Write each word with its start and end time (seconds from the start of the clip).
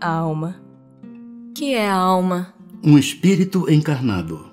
A 0.00 0.08
alma. 0.08 0.56
Que 1.54 1.74
é 1.74 1.86
a 1.86 1.94
alma? 1.94 2.54
Um 2.82 2.96
espírito 2.96 3.70
encarnado. 3.70 4.50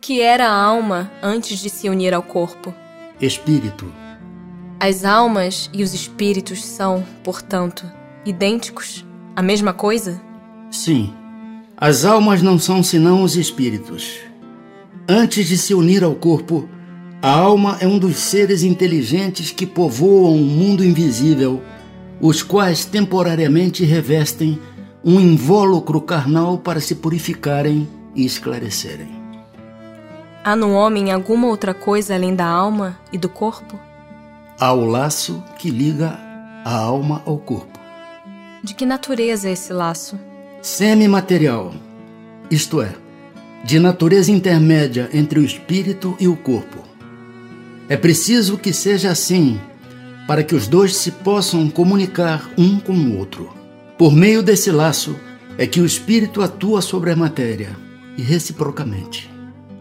Que 0.00 0.20
era 0.20 0.46
a 0.46 0.54
alma 0.54 1.10
antes 1.20 1.58
de 1.58 1.68
se 1.68 1.88
unir 1.88 2.14
ao 2.14 2.22
corpo? 2.22 2.72
Espírito. 3.20 3.92
As 4.78 5.04
almas 5.04 5.68
e 5.72 5.82
os 5.82 5.92
espíritos 5.92 6.64
são, 6.64 7.04
portanto, 7.24 7.84
idênticos? 8.24 9.04
A 9.34 9.42
mesma 9.42 9.72
coisa? 9.72 10.22
Sim. 10.70 11.12
As 11.76 12.04
almas 12.04 12.40
não 12.40 12.56
são 12.56 12.80
senão 12.80 13.24
os 13.24 13.34
espíritos. 13.34 14.20
Antes 15.08 15.48
de 15.48 15.58
se 15.58 15.74
unir 15.74 16.04
ao 16.04 16.14
corpo, 16.14 16.68
a 17.20 17.30
alma 17.30 17.76
é 17.80 17.88
um 17.88 17.98
dos 17.98 18.18
seres 18.18 18.62
inteligentes 18.62 19.50
que 19.50 19.66
povoam 19.66 20.36
o 20.36 20.44
mundo 20.44 20.84
invisível, 20.84 21.60
os 22.24 22.42
quais 22.42 22.86
temporariamente 22.86 23.84
revestem 23.84 24.58
um 25.04 25.20
invólucro 25.20 26.00
carnal 26.00 26.56
para 26.56 26.80
se 26.80 26.94
purificarem 26.94 27.86
e 28.14 28.24
esclarecerem. 28.24 29.10
Há 30.42 30.56
no 30.56 30.72
homem 30.72 31.12
alguma 31.12 31.48
outra 31.48 31.74
coisa 31.74 32.14
além 32.14 32.34
da 32.34 32.46
alma 32.46 32.98
e 33.12 33.18
do 33.18 33.28
corpo? 33.28 33.78
Há 34.58 34.72
o 34.72 34.86
laço 34.86 35.44
que 35.58 35.68
liga 35.68 36.18
a 36.64 36.74
alma 36.74 37.20
ao 37.26 37.36
corpo. 37.36 37.78
De 38.62 38.72
que 38.72 38.86
natureza 38.86 39.50
é 39.50 39.52
esse 39.52 39.74
laço? 39.74 40.18
Semimaterial, 40.62 41.74
isto 42.50 42.80
é, 42.80 42.94
de 43.62 43.78
natureza 43.78 44.32
intermédia 44.32 45.10
entre 45.12 45.38
o 45.40 45.44
espírito 45.44 46.16
e 46.18 46.26
o 46.26 46.36
corpo. 46.36 46.78
É 47.86 47.98
preciso 47.98 48.56
que 48.56 48.72
seja 48.72 49.10
assim 49.10 49.60
para 50.26 50.42
que 50.42 50.54
os 50.54 50.66
dois 50.66 50.96
se 50.96 51.10
possam 51.10 51.68
comunicar 51.68 52.50
um 52.56 52.78
com 52.78 52.92
o 52.92 53.18
outro. 53.18 53.52
Por 53.98 54.12
meio 54.12 54.42
desse 54.42 54.70
laço 54.70 55.16
é 55.56 55.66
que 55.66 55.80
o 55.80 55.86
espírito 55.86 56.42
atua 56.42 56.80
sobre 56.80 57.10
a 57.10 57.16
matéria 57.16 57.76
e 58.16 58.22
reciprocamente. 58.22 59.30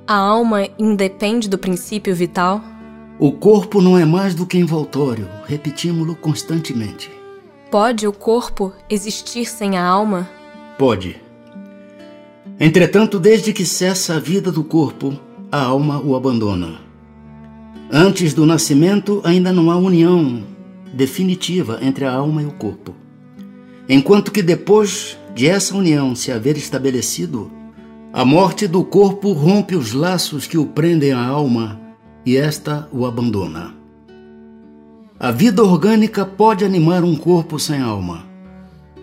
A 0.05 0.15
alma 0.15 0.67
independe 0.77 1.47
do 1.47 1.57
princípio 1.57 2.13
vital? 2.13 2.61
O 3.17 3.31
corpo 3.31 3.81
não 3.81 3.97
é 3.97 4.05
mais 4.05 4.35
do 4.35 4.45
que 4.45 4.57
envoltório, 4.57 5.29
repetimos-lo 5.45 6.15
constantemente. 6.15 7.09
Pode 7.71 8.05
o 8.05 8.11
corpo 8.11 8.73
existir 8.89 9.45
sem 9.45 9.77
a 9.77 9.83
alma? 9.83 10.29
Pode. 10.77 11.21
Entretanto, 12.59 13.19
desde 13.19 13.53
que 13.53 13.65
cessa 13.65 14.15
a 14.15 14.19
vida 14.19 14.51
do 14.51 14.63
corpo, 14.63 15.17
a 15.51 15.63
alma 15.63 15.99
o 15.99 16.15
abandona. 16.15 16.79
Antes 17.95 18.33
do 18.33 18.43
nascimento, 18.43 19.21
ainda 19.23 19.53
não 19.53 19.69
há 19.69 19.77
união 19.77 20.43
definitiva 20.91 21.77
entre 21.79 22.05
a 22.05 22.11
alma 22.11 22.41
e 22.41 22.45
o 22.47 22.51
corpo. 22.51 22.95
Enquanto 23.87 24.31
que 24.31 24.41
depois 24.41 25.15
de 25.35 25.47
essa 25.47 25.77
união 25.77 26.15
se 26.15 26.31
haver 26.31 26.57
estabelecido, 26.57 27.51
a 28.11 28.25
morte 28.25 28.67
do 28.67 28.83
corpo 28.83 29.31
rompe 29.31 29.75
os 29.75 29.93
laços 29.93 30.47
que 30.47 30.57
o 30.57 30.65
prendem 30.65 31.11
à 31.11 31.23
alma 31.23 31.79
e 32.25 32.35
esta 32.35 32.89
o 32.91 33.05
abandona. 33.05 33.75
A 35.19 35.29
vida 35.29 35.63
orgânica 35.63 36.25
pode 36.25 36.65
animar 36.65 37.03
um 37.03 37.15
corpo 37.15 37.59
sem 37.59 37.79
alma, 37.79 38.25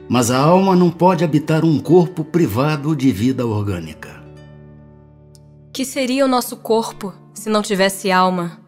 mas 0.08 0.32
a 0.32 0.38
alma 0.38 0.74
não 0.74 0.90
pode 0.90 1.22
habitar 1.22 1.64
um 1.64 1.78
corpo 1.78 2.24
privado 2.24 2.96
de 2.96 3.12
vida 3.12 3.46
orgânica. 3.46 4.20
Que 5.72 5.84
seria 5.84 6.24
o 6.24 6.28
nosso 6.28 6.56
corpo 6.56 7.14
se 7.32 7.48
não 7.48 7.62
tivesse 7.62 8.10
alma? 8.10 8.59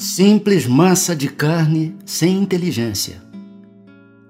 Simples 0.00 0.64
massa 0.64 1.16
de 1.16 1.26
carne 1.28 1.96
sem 2.06 2.36
inteligência. 2.36 3.20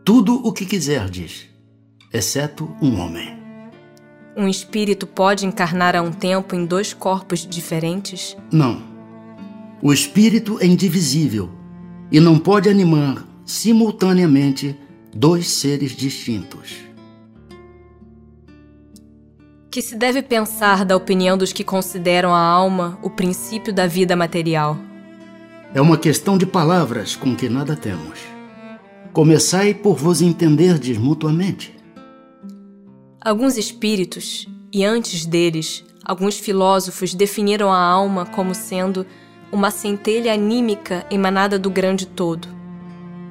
Tudo 0.02 0.36
o 0.36 0.50
que 0.50 0.64
quiserdes, 0.64 1.46
exceto 2.10 2.74
um 2.80 2.98
homem. 2.98 3.36
Um 4.34 4.48
espírito 4.48 5.06
pode 5.06 5.44
encarnar 5.44 5.94
a 5.94 6.00
um 6.00 6.10
tempo 6.10 6.54
em 6.54 6.64
dois 6.64 6.94
corpos 6.94 7.46
diferentes? 7.46 8.34
Não. 8.50 8.82
O 9.82 9.92
espírito 9.92 10.56
é 10.58 10.64
indivisível 10.64 11.50
e 12.10 12.18
não 12.18 12.38
pode 12.38 12.70
animar 12.70 13.28
simultaneamente 13.44 14.74
dois 15.14 15.48
seres 15.48 15.90
distintos. 15.94 16.76
Que 19.70 19.82
se 19.82 19.94
deve 19.94 20.22
pensar 20.22 20.86
da 20.86 20.96
opinião 20.96 21.36
dos 21.36 21.52
que 21.52 21.62
consideram 21.62 22.34
a 22.34 22.40
alma 22.40 22.98
o 23.02 23.10
princípio 23.10 23.70
da 23.70 23.86
vida 23.86 24.16
material? 24.16 24.87
É 25.74 25.82
uma 25.82 25.98
questão 25.98 26.38
de 26.38 26.46
palavras 26.46 27.14
com 27.14 27.36
que 27.36 27.46
nada 27.46 27.76
temos. 27.76 28.20
Começai 29.12 29.74
por 29.74 29.96
vos 29.96 30.22
entenderdes 30.22 30.96
mutuamente. 30.96 31.76
Alguns 33.20 33.58
espíritos, 33.58 34.48
e 34.72 34.82
antes 34.82 35.26
deles, 35.26 35.84
alguns 36.02 36.38
filósofos 36.38 37.14
definiram 37.14 37.70
a 37.70 37.78
alma 37.78 38.24
como 38.24 38.54
sendo 38.54 39.04
uma 39.52 39.70
centelha 39.70 40.32
anímica 40.32 41.04
emanada 41.10 41.58
do 41.58 41.68
grande 41.68 42.06
todo. 42.06 42.48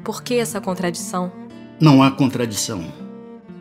Por 0.04 0.22
que 0.22 0.36
essa 0.36 0.62
contradição? 0.62 1.32
Não 1.80 2.04
há 2.04 2.12
contradição. 2.12 2.86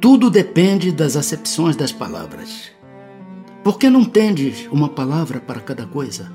Tudo 0.03 0.29
depende 0.29 0.93
das 0.93 1.17
acepções 1.17 1.77
das 1.77 1.93
palavras. 1.93 2.71
Por 3.65 3.79
que 3.79 3.89
não 3.89 4.05
tendes 4.05 4.69
uma 4.71 4.91
palavra 4.91 5.41
para 5.41 5.61
cada 5.61 5.87
coisa? 5.87 6.31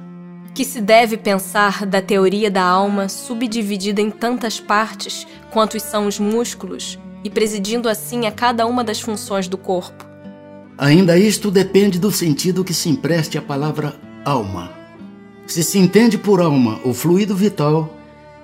Que 0.54 0.66
se 0.66 0.82
deve 0.82 1.18
pensar 1.18 1.86
da 1.86 2.02
teoria 2.02 2.52
da 2.52 2.64
alma 2.64 3.08
subdividida 3.08 4.02
em 4.02 4.10
tantas 4.10 4.60
partes 4.60 5.26
quantos 5.50 5.82
são 5.84 6.08
os 6.08 6.20
músculos 6.20 7.00
e 7.24 7.30
presidindo 7.30 7.88
assim 7.88 8.26
a 8.26 8.32
cada 8.32 8.66
uma 8.66 8.84
das 8.84 9.00
funções 9.00 9.48
do 9.48 9.58
corpo. 9.58 10.06
Ainda 10.78 11.18
isto 11.18 11.52
depende 11.52 12.00
do 12.00 12.12
sentido 12.12 12.64
que 12.64 12.74
se 12.74 12.90
empreste 12.90 13.38
à 13.38 13.42
palavra 13.42 13.96
alma. 14.26 14.72
Se 15.48 15.64
se 15.64 15.78
entende 15.78 16.18
por 16.18 16.42
alma 16.42 16.80
o 16.84 16.94
fluido 16.94 17.36
vital, 17.36 17.96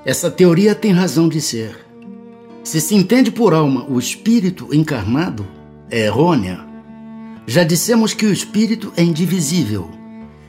essa 0.06 0.30
teoria 0.30 0.76
tem 0.76 0.92
razão 0.92 1.28
de 1.28 1.42
ser. 1.42 1.86
Se 2.64 2.80
se 2.80 2.96
entende 2.96 3.32
por 3.32 3.54
alma 3.54 3.86
o 3.90 3.98
espírito 3.98 4.74
encarnado, 4.74 5.48
é 5.90 6.06
errônea. 6.06 6.66
Já 7.46 7.64
dissemos 7.64 8.14
que 8.14 8.26
o 8.26 8.32
espírito 8.32 8.92
é 8.96 9.02
indivisível 9.02 9.97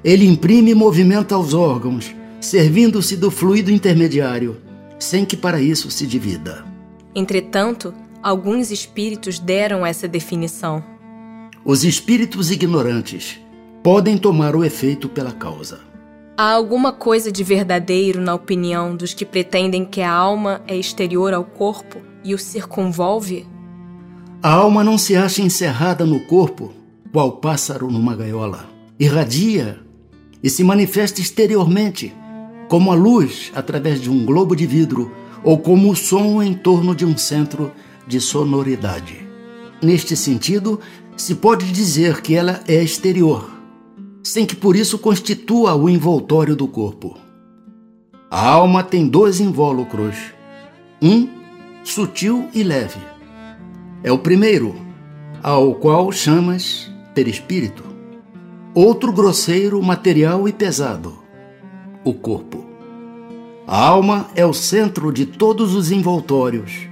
ele 0.04 0.26
imprime 0.26 0.74
movimento 0.74 1.34
aos 1.34 1.54
órgãos, 1.54 2.14
servindo-se 2.40 3.16
do 3.16 3.30
fluido 3.30 3.70
intermediário, 3.70 4.56
sem 4.98 5.24
que 5.24 5.36
para 5.36 5.60
isso 5.60 5.90
se 5.90 6.06
divida. 6.06 6.64
Entretanto, 7.14 7.92
alguns 8.22 8.70
espíritos 8.70 9.38
deram 9.38 9.84
essa 9.84 10.06
definição. 10.06 10.82
Os 11.64 11.84
espíritos 11.84 12.50
ignorantes 12.50 13.40
podem 13.82 14.16
tomar 14.16 14.54
o 14.54 14.64
efeito 14.64 15.08
pela 15.08 15.32
causa. 15.32 15.80
Há 16.36 16.52
alguma 16.52 16.92
coisa 16.92 17.32
de 17.32 17.42
verdadeiro 17.42 18.20
na 18.20 18.34
opinião 18.34 18.94
dos 18.94 19.12
que 19.12 19.24
pretendem 19.24 19.84
que 19.84 20.00
a 20.00 20.12
alma 20.12 20.62
é 20.68 20.76
exterior 20.76 21.34
ao 21.34 21.44
corpo 21.44 22.00
e 22.22 22.32
o 22.32 22.38
circunvolve? 22.38 23.44
A 24.40 24.52
alma 24.52 24.84
não 24.84 24.96
se 24.96 25.16
acha 25.16 25.42
encerrada 25.42 26.06
no 26.06 26.20
corpo, 26.20 26.72
qual 27.12 27.32
pássaro 27.32 27.90
numa 27.90 28.14
gaiola. 28.14 28.66
Irradia 29.00 29.80
e 30.42 30.48
se 30.48 30.62
manifesta 30.62 31.20
exteriormente, 31.20 32.14
como 32.68 32.92
a 32.92 32.94
luz 32.94 33.50
através 33.54 34.00
de 34.00 34.10
um 34.10 34.24
globo 34.24 34.54
de 34.54 34.66
vidro 34.66 35.10
ou 35.42 35.58
como 35.58 35.90
o 35.90 35.96
som 35.96 36.42
em 36.42 36.54
torno 36.54 36.94
de 36.94 37.04
um 37.04 37.16
centro 37.16 37.72
de 38.06 38.20
sonoridade. 38.20 39.26
Neste 39.82 40.16
sentido, 40.16 40.80
se 41.16 41.36
pode 41.36 41.70
dizer 41.72 42.20
que 42.20 42.34
ela 42.34 42.60
é 42.66 42.82
exterior, 42.82 43.50
sem 44.22 44.44
que 44.44 44.56
por 44.56 44.76
isso 44.76 44.98
constitua 44.98 45.74
o 45.74 45.88
envoltório 45.88 46.54
do 46.54 46.66
corpo. 46.66 47.16
A 48.30 48.46
alma 48.46 48.82
tem 48.82 49.08
dois 49.08 49.40
invólucros, 49.40 50.16
um 51.00 51.28
sutil 51.82 52.48
e 52.52 52.62
leve. 52.62 53.00
É 54.02 54.12
o 54.12 54.18
primeiro, 54.18 54.76
ao 55.42 55.74
qual 55.74 56.12
chamas 56.12 56.90
perispírito 57.14 57.87
outro 58.78 59.12
grosseiro, 59.12 59.82
material 59.82 60.48
e 60.48 60.52
pesado: 60.52 61.18
o 62.04 62.14
corpo. 62.14 62.64
A 63.66 63.84
alma 63.84 64.28
é 64.34 64.46
o 64.46 64.54
centro 64.54 65.12
de 65.12 65.26
todos 65.26 65.74
os 65.74 65.90
envoltórios, 65.90 66.88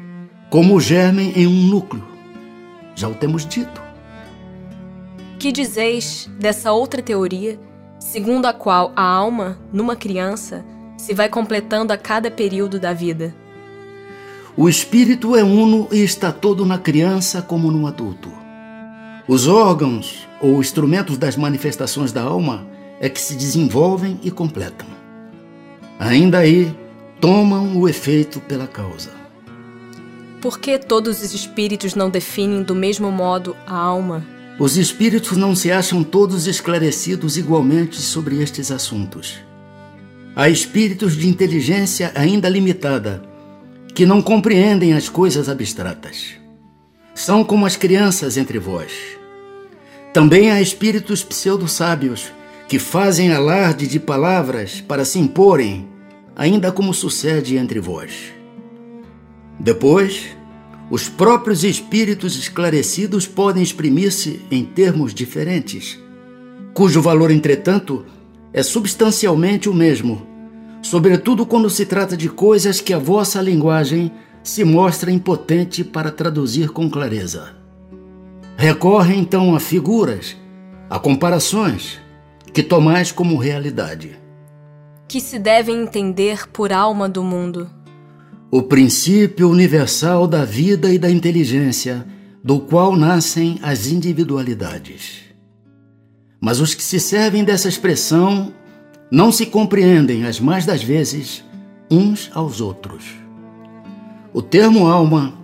como 0.50 0.74
o 0.74 0.80
germe 0.80 1.32
em 1.34 1.46
um 1.46 1.68
núcleo. 1.68 2.04
Já 2.94 3.08
o 3.08 3.14
temos 3.14 3.46
dito. 3.46 3.80
Que 5.38 5.52
dizeis 5.52 6.30
dessa 6.38 6.72
outra 6.72 7.02
teoria, 7.02 7.58
segundo 7.98 8.46
a 8.46 8.52
qual 8.52 8.92
a 8.96 9.02
alma, 9.02 9.58
numa 9.72 9.96
criança, 9.96 10.64
se 10.98 11.14
vai 11.14 11.28
completando 11.28 11.92
a 11.92 11.96
cada 11.96 12.30
período 12.30 12.80
da 12.80 12.92
vida? 12.92 13.34
O 14.56 14.68
espírito 14.68 15.36
é 15.36 15.44
uno 15.44 15.86
e 15.92 16.02
está 16.02 16.32
todo 16.32 16.66
na 16.66 16.78
criança 16.78 17.42
como 17.42 17.70
no 17.70 17.86
adulto. 17.86 18.30
Os 19.28 19.46
órgãos 19.46 20.25
ou 20.40 20.60
instrumentos 20.60 21.18
das 21.18 21.36
manifestações 21.36 22.12
da 22.12 22.22
alma 22.22 22.66
é 23.00 23.08
que 23.08 23.20
se 23.20 23.34
desenvolvem 23.34 24.18
e 24.22 24.30
completam. 24.30 24.86
Ainda 25.98 26.38
aí, 26.38 26.74
tomam 27.20 27.76
o 27.76 27.88
efeito 27.88 28.40
pela 28.40 28.66
causa. 28.66 29.10
Por 30.40 30.58
que 30.58 30.78
todos 30.78 31.22
os 31.22 31.34
espíritos 31.34 31.94
não 31.94 32.10
definem 32.10 32.62
do 32.62 32.74
mesmo 32.74 33.10
modo 33.10 33.56
a 33.66 33.76
alma? 33.76 34.24
Os 34.58 34.76
espíritos 34.76 35.36
não 35.36 35.54
se 35.54 35.70
acham 35.70 36.02
todos 36.02 36.46
esclarecidos 36.46 37.36
igualmente 37.36 38.00
sobre 38.00 38.42
estes 38.42 38.70
assuntos. 38.70 39.38
Há 40.34 40.48
espíritos 40.48 41.16
de 41.16 41.28
inteligência 41.28 42.12
ainda 42.14 42.48
limitada 42.48 43.22
que 43.94 44.04
não 44.04 44.20
compreendem 44.20 44.92
as 44.92 45.08
coisas 45.08 45.48
abstratas. 45.48 46.34
São 47.14 47.42
como 47.42 47.64
as 47.64 47.76
crianças 47.76 48.36
entre 48.36 48.58
vós. 48.58 49.15
Também 50.16 50.50
há 50.50 50.62
espíritos 50.62 51.22
pseudo-sábios 51.22 52.32
que 52.66 52.78
fazem 52.78 53.34
alarde 53.34 53.86
de 53.86 54.00
palavras 54.00 54.80
para 54.80 55.04
se 55.04 55.18
imporem, 55.18 55.86
ainda 56.34 56.72
como 56.72 56.94
sucede 56.94 57.58
entre 57.58 57.80
vós. 57.80 58.32
Depois, 59.60 60.28
os 60.90 61.06
próprios 61.06 61.64
espíritos 61.64 62.34
esclarecidos 62.34 63.26
podem 63.26 63.62
exprimir-se 63.62 64.40
em 64.50 64.64
termos 64.64 65.12
diferentes, 65.12 65.98
cujo 66.72 67.02
valor, 67.02 67.30
entretanto, 67.30 68.06
é 68.54 68.62
substancialmente 68.62 69.68
o 69.68 69.74
mesmo, 69.74 70.26
sobretudo 70.80 71.44
quando 71.44 71.68
se 71.68 71.84
trata 71.84 72.16
de 72.16 72.30
coisas 72.30 72.80
que 72.80 72.94
a 72.94 72.98
vossa 72.98 73.42
linguagem 73.42 74.10
se 74.42 74.64
mostra 74.64 75.10
impotente 75.10 75.84
para 75.84 76.10
traduzir 76.10 76.70
com 76.70 76.88
clareza. 76.88 77.65
Recorre 78.56 79.14
então 79.14 79.54
a 79.54 79.60
figuras, 79.60 80.34
a 80.88 80.98
comparações, 80.98 82.00
que 82.54 82.62
tomais 82.62 83.12
como 83.12 83.36
realidade. 83.36 84.18
Que 85.06 85.20
se 85.20 85.38
devem 85.38 85.82
entender 85.82 86.48
por 86.48 86.72
alma 86.72 87.06
do 87.06 87.22
mundo. 87.22 87.70
O 88.50 88.62
princípio 88.62 89.50
universal 89.50 90.26
da 90.26 90.42
vida 90.44 90.90
e 90.90 90.98
da 90.98 91.10
inteligência, 91.10 92.06
do 92.42 92.58
qual 92.58 92.96
nascem 92.96 93.58
as 93.62 93.88
individualidades. 93.88 95.24
Mas 96.40 96.58
os 96.58 96.74
que 96.74 96.82
se 96.82 96.98
servem 96.98 97.44
dessa 97.44 97.68
expressão 97.68 98.54
não 99.10 99.30
se 99.30 99.44
compreendem, 99.44 100.24
as 100.24 100.40
mais 100.40 100.64
das 100.64 100.82
vezes, 100.82 101.44
uns 101.90 102.30
aos 102.32 102.62
outros. 102.62 103.04
O 104.32 104.40
termo 104.40 104.86
alma 104.86 105.34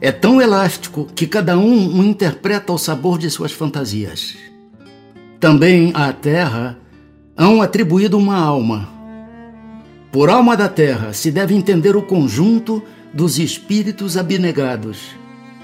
é 0.00 0.10
tão 0.12 0.40
elástico 0.40 1.06
que 1.14 1.26
cada 1.26 1.58
um 1.58 2.00
o 2.00 2.04
interpreta 2.04 2.72
ao 2.72 2.78
sabor 2.78 3.18
de 3.18 3.30
suas 3.30 3.52
fantasias. 3.52 4.36
Também 5.40 5.92
à 5.94 6.12
terra 6.12 6.78
hão 7.36 7.60
atribuído 7.60 8.16
uma 8.16 8.36
alma. 8.36 8.88
Por 10.10 10.30
alma 10.30 10.56
da 10.56 10.68
terra 10.68 11.12
se 11.12 11.30
deve 11.30 11.54
entender 11.54 11.96
o 11.96 12.02
conjunto 12.02 12.82
dos 13.12 13.38
espíritos 13.38 14.16
abnegados, 14.16 14.98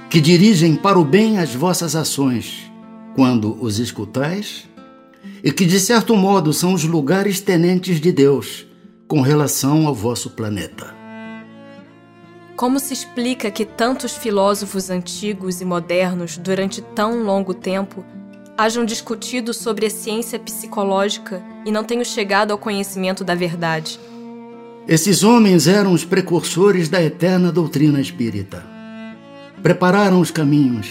que 0.09 0.21
dirigem 0.21 0.76
para 0.76 0.99
o 0.99 1.05
bem 1.05 1.38
as 1.38 1.55
vossas 1.55 1.97
ações, 1.97 2.71
quando 3.15 3.56
os 3.61 3.79
escutais, 3.79 4.69
e 5.43 5.50
que 5.53 5.65
de 5.65 5.81
certo 5.81 6.17
modo 6.17 6.53
são 6.53 6.75
os 6.75 6.85
lugares 6.85 7.41
tenentes 7.41 8.00
de 8.00 8.12
Deus 8.12 8.67
com 9.06 9.21
relação 9.21 9.87
ao 9.87 9.94
vosso 9.94 10.31
planeta. 10.31 11.00
Como 12.61 12.79
se 12.79 12.93
explica 12.93 13.51
que 13.51 13.65
tantos 13.65 14.12
filósofos 14.12 14.91
antigos 14.91 15.62
e 15.62 15.65
modernos, 15.65 16.37
durante 16.37 16.83
tão 16.83 17.23
longo 17.23 17.55
tempo, 17.55 18.05
hajam 18.55 18.85
discutido 18.85 19.55
sobre 19.55 19.87
a 19.87 19.91
ciência 19.91 20.39
psicológica 20.39 21.43
e 21.65 21.73
não 21.73 21.83
tenham 21.83 22.05
chegado 22.05 22.51
ao 22.51 22.59
conhecimento 22.59 23.25
da 23.25 23.35
verdade. 23.35 23.99
Esses 24.87 25.23
homens 25.23 25.67
eram 25.67 25.95
os 25.95 26.05
precursores 26.05 26.91
da 26.91 27.03
eterna 27.03 27.51
doutrina 27.51 27.99
espírita. 27.99 28.62
Prepararam 29.62 30.21
os 30.21 30.31
caminhos. 30.31 30.91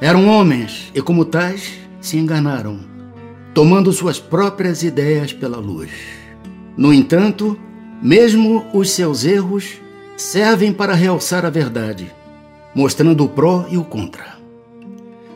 Eram 0.00 0.26
homens 0.26 0.90
e, 0.94 1.02
como 1.02 1.26
tais, 1.26 1.70
se 2.00 2.16
enganaram, 2.16 2.80
tomando 3.52 3.92
suas 3.92 4.18
próprias 4.18 4.82
ideias 4.82 5.34
pela 5.34 5.58
luz. 5.58 5.90
No 6.78 6.94
entanto, 6.94 7.60
mesmo 8.00 8.64
os 8.72 8.90
seus 8.92 9.26
erros 9.26 9.86
servem 10.18 10.72
para 10.72 10.94
realçar 10.94 11.46
a 11.46 11.50
verdade, 11.50 12.12
mostrando 12.74 13.24
o 13.24 13.28
pró 13.28 13.66
e 13.70 13.78
o 13.78 13.84
contra. 13.84 14.36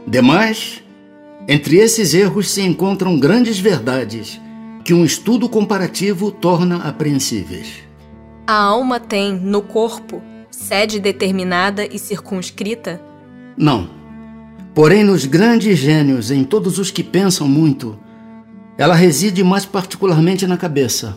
Demais, 0.06 0.82
entre 1.48 1.76
esses 1.76 2.12
erros 2.12 2.50
se 2.50 2.60
encontram 2.62 3.18
grandes 3.18 3.58
verdades 3.58 4.40
que 4.84 4.92
um 4.92 5.04
estudo 5.04 5.48
comparativo 5.48 6.32
torna 6.32 6.78
apreensíveis. 6.78 7.84
A 8.44 8.54
alma 8.54 8.98
tem, 8.98 9.32
no 9.32 9.62
corpo, 9.62 10.20
sede 10.50 10.98
determinada 10.98 11.86
e 11.86 11.98
circunscrita? 11.98 13.00
Não. 13.56 13.88
Porém, 14.74 15.04
nos 15.04 15.24
grandes 15.24 15.78
gênios, 15.78 16.32
em 16.32 16.42
todos 16.42 16.78
os 16.78 16.90
que 16.90 17.04
pensam 17.04 17.46
muito, 17.46 17.96
ela 18.76 18.94
reside 18.94 19.44
mais 19.44 19.64
particularmente 19.64 20.44
na 20.44 20.56
cabeça, 20.56 21.16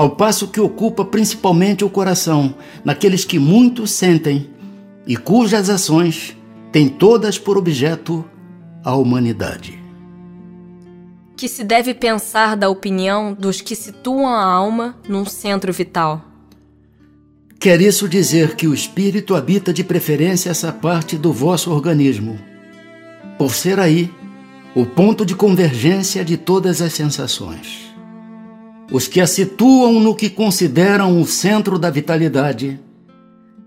ao 0.00 0.08
passo 0.08 0.48
que 0.48 0.58
ocupa 0.58 1.04
principalmente 1.04 1.84
o 1.84 1.90
coração, 1.90 2.54
naqueles 2.82 3.22
que 3.22 3.38
muito 3.38 3.86
sentem 3.86 4.48
e 5.06 5.14
cujas 5.14 5.68
ações 5.68 6.34
têm 6.72 6.88
todas 6.88 7.38
por 7.38 7.58
objeto 7.58 8.24
a 8.82 8.94
humanidade. 8.96 9.78
Que 11.36 11.46
se 11.46 11.62
deve 11.62 11.92
pensar 11.92 12.56
da 12.56 12.70
opinião 12.70 13.34
dos 13.34 13.60
que 13.60 13.76
situam 13.76 14.26
a 14.26 14.42
alma 14.42 14.96
num 15.06 15.26
centro 15.26 15.70
vital. 15.70 16.24
Quer 17.60 17.82
isso 17.82 18.08
dizer 18.08 18.56
que 18.56 18.66
o 18.66 18.72
espírito 18.72 19.34
habita 19.34 19.70
de 19.70 19.84
preferência 19.84 20.48
essa 20.48 20.72
parte 20.72 21.18
do 21.18 21.30
vosso 21.30 21.70
organismo, 21.70 22.38
por 23.36 23.52
ser 23.52 23.78
aí 23.78 24.10
o 24.74 24.86
ponto 24.86 25.26
de 25.26 25.34
convergência 25.34 26.24
de 26.24 26.38
todas 26.38 26.80
as 26.80 26.94
sensações. 26.94 27.89
Os 28.90 29.06
que 29.06 29.20
a 29.20 29.26
situam 29.26 30.00
no 30.00 30.14
que 30.14 30.28
consideram 30.28 31.20
o 31.20 31.26
centro 31.26 31.78
da 31.78 31.90
vitalidade, 31.90 32.80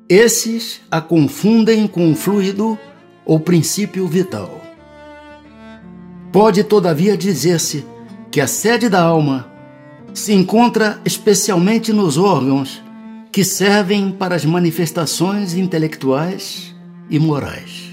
esses 0.10 0.82
a 0.92 1.00
confundem 1.00 1.88
com 1.88 2.12
o 2.12 2.16
fluido 2.16 2.78
ou 3.26 3.40
princípio 3.40 4.06
vital. 4.08 4.62
Pode, 6.32 6.64
todavia, 6.64 7.16
dizer-se 7.16 7.86
que 8.30 8.42
a 8.42 8.48
sede 8.48 8.90
da 8.90 9.02
alma 9.02 9.48
se 10.14 10.34
encontra 10.34 11.00
especialmente 11.06 11.94
nos 11.94 12.18
órgãos 12.18 12.82
que 13.32 13.44
servem 13.44 14.12
para 14.12 14.36
as 14.36 14.44
manifestações 14.44 15.56
intelectuais 15.56 16.76
e 17.10 17.18
morais. 17.18 17.93